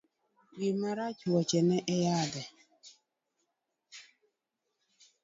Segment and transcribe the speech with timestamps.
[0.59, 2.43] Gima rach, wuoche ne e yadhe.